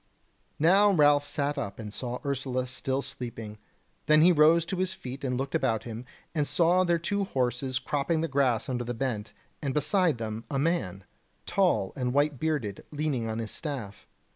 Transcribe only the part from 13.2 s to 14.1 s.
on his staff.